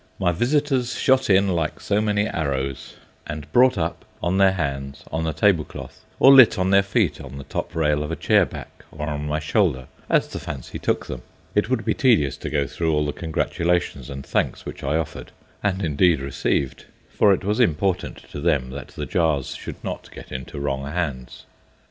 My 0.17 0.31
visitors 0.31 0.95
shot 0.97 1.29
in 1.29 1.49
like 1.49 1.79
so 1.79 2.01
many 2.01 2.25
arrows, 2.25 2.95
and 3.27 3.51
"brought 3.53 3.77
up" 3.77 4.03
on 4.23 4.39
their 4.39 4.53
hands 4.53 5.03
on 5.11 5.25
the 5.25 5.31
tablecloth, 5.31 6.03
or 6.19 6.33
lit 6.33 6.57
on 6.57 6.71
their 6.71 6.81
feet 6.81 7.21
on 7.21 7.37
the 7.37 7.43
top 7.43 7.75
rail 7.75 8.01
of 8.01 8.09
a 8.09 8.15
chair 8.15 8.43
back 8.47 8.83
or 8.91 9.07
on 9.07 9.27
my 9.27 9.37
shoulder, 9.39 9.85
as 10.09 10.27
the 10.27 10.39
fancy 10.39 10.79
took 10.79 11.05
them. 11.05 11.21
It 11.53 11.69
would 11.69 11.85
be 11.85 11.93
tedious 11.93 12.35
to 12.37 12.49
go 12.49 12.65
through 12.65 12.91
all 12.91 13.05
the 13.05 13.13
congratulations 13.13 14.09
and 14.09 14.25
thanks 14.25 14.65
which 14.65 14.81
I 14.83 14.97
offered, 14.97 15.33
and 15.61 15.85
indeed 15.85 16.19
received, 16.19 16.85
for 17.11 17.31
it 17.31 17.43
was 17.43 17.59
important 17.59 18.27
to 18.31 18.41
them 18.41 18.71
that 18.71 18.87
the 18.87 19.05
Jars 19.05 19.53
should 19.55 19.83
not 19.83 20.09
get 20.11 20.31
into 20.31 20.59
wrong 20.59 20.83
hands. 20.83 21.45